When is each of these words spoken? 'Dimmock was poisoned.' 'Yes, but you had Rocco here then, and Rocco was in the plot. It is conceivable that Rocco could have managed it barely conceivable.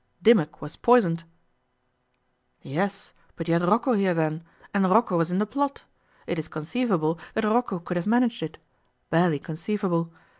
'Dimmock 0.23 0.63
was 0.63 0.75
poisoned.' 0.77 1.25
'Yes, 2.63 3.13
but 3.35 3.47
you 3.47 3.53
had 3.53 3.61
Rocco 3.61 3.93
here 3.93 4.15
then, 4.15 4.43
and 4.73 4.89
Rocco 4.89 5.15
was 5.15 5.29
in 5.31 5.37
the 5.37 5.45
plot. 5.45 5.83
It 6.25 6.39
is 6.39 6.47
conceivable 6.47 7.19
that 7.35 7.43
Rocco 7.43 7.77
could 7.77 7.97
have 7.97 8.07
managed 8.07 8.41
it 8.41 8.57
barely 9.11 9.37
conceivable. 9.37 10.11